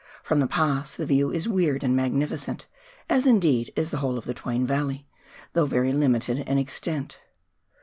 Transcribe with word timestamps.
From 0.23 0.39
the 0.39 0.47
Pass 0.47 0.95
the 0.95 1.05
view 1.05 1.29
is 1.31 1.47
weird 1.47 1.83
and 1.83 1.95
magnificent— 1.95 2.65
as, 3.07 3.27
indeed, 3.27 3.71
is 3.75 3.91
the 3.91 3.97
whole 3.97 4.17
of 4.17 4.25
the 4.25 4.33
Twain 4.33 4.65
valley— 4.65 5.05
though 5.53 5.67
very 5.67 5.93
limited 5.93 6.39
in 6.39 6.57
extent. 6.57 7.19